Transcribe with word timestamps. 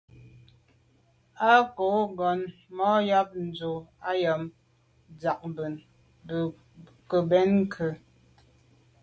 A 1.49 1.51
côb 1.75 1.93
ngòn 2.13 2.39
mɑ̂ 2.75 2.91
ɑ̀b 3.19 3.27
ndʉ̂ 3.45 3.73
Nzə̀ 3.83 4.25
ɑ̌m 4.33 4.43
Ndiagbin, 5.13 5.73
bə̀ 6.27 6.41
kə 7.09 7.17
bɛ̀n 7.29 7.51
ke. 7.73 7.87